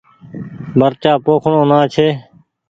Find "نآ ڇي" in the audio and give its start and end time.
1.69-2.07